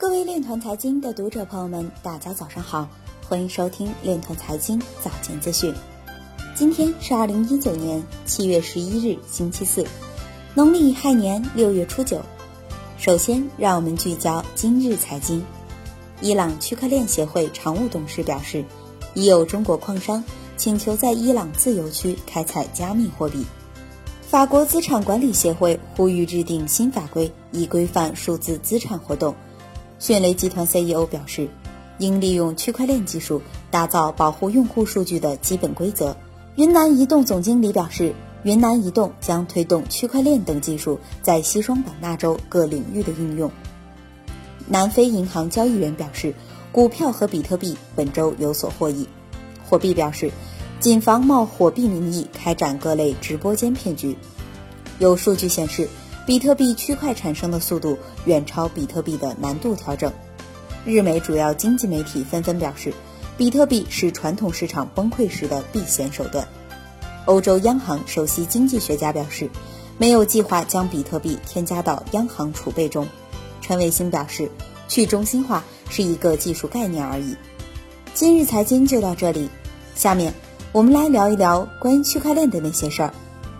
[0.00, 2.88] 各位链团财经的读者朋友们，大家早上好，
[3.28, 5.74] 欢迎收听链团财经早间资讯。
[6.54, 9.84] 今天是二零一九年七月十一日，星期四，
[10.54, 12.22] 农历亥年六月初九。
[12.96, 15.44] 首先，让我们聚焦今日财经。
[16.20, 18.64] 伊朗区块链协会常务董事表示，
[19.14, 20.22] 已有中国矿商
[20.56, 23.44] 请求在伊朗自由区开采加密货币。
[24.22, 29.34] 法国资产管理协会呼吁制定新法规，以规范数字资产活动。
[29.98, 31.48] 迅雷集团 CEO 表示，
[31.98, 36.16] 应利用区块链技术打造保护用户数据的基本规则。
[36.54, 38.14] 云南移动总经理表示，
[38.44, 43.50] 云南移动将推动区块链等技术在西双版纳州各领域的应用。
[44.68, 46.32] 南非银行交易员表示，
[46.70, 49.08] 股票和比特币本周有所获益。
[49.68, 50.30] 货币表示，
[50.78, 54.16] 谨防冒货币名义开展各类直播间骗局。
[55.00, 55.88] 有数据显示。
[56.28, 57.96] 比特币区块产生的速度
[58.26, 60.12] 远超比特币的难度调整。
[60.84, 62.92] 日美主要经济媒体纷纷表示，
[63.38, 66.46] 比特币是传统市场崩溃时的避险手段。
[67.24, 69.48] 欧洲央行首席经济学家表示，
[69.96, 73.08] 没有计划将比特币添加到央行储备中。
[73.62, 74.50] 陈伟星表示，
[74.86, 77.34] 去中心化是一个技术概念而已。
[78.12, 79.48] 今日财经就到这里，
[79.94, 80.34] 下面
[80.72, 83.14] 我们来聊一聊关于区块链的那些事儿。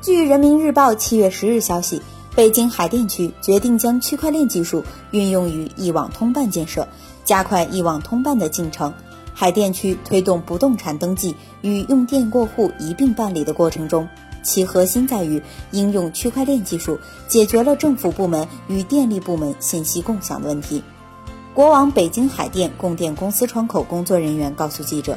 [0.00, 2.00] 据人民日报七月十日消息。
[2.36, 4.82] 北京海淀区决定将区块链技术
[5.12, 6.86] 运用于一网通办建设，
[7.24, 8.92] 加快一网通办的进程。
[9.32, 14.08] 海淀区推动不动产登记与用电过户一并办理的过程中，
[14.42, 20.82] 其核心在于应用区块链技术，解决了政府部门与电力部门信息共享的问题。
[21.54, 25.16] 国网北京海淀供电公司窗口工作人员告诉记者。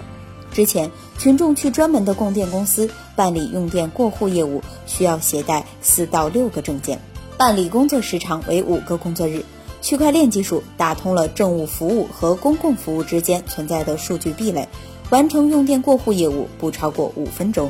[0.51, 6.99] 之前，群众去专门的供电公司办理用电过户业务，需要携带四到六个证件，
[7.37, 9.43] 办理工作时长为五个工作日。
[9.81, 14.67] 区块链技术打通了政务服务和公共服务之间存在的数据壁垒，
[15.09, 17.69] 完成用电过户业务不超过五分钟。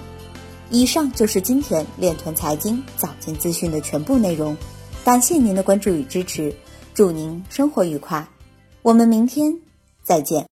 [0.70, 4.56] 以上就是今天链团财经早间资讯的全部内容，
[5.04, 6.54] 感谢您的关注与支持，
[6.94, 8.28] 祝您生活愉快，
[8.82, 9.60] 我们明天
[10.04, 10.46] 再见。